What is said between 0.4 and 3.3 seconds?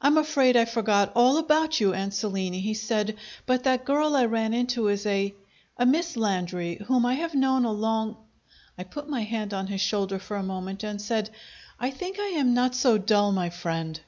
I forgot all about you, Ansolini," he said,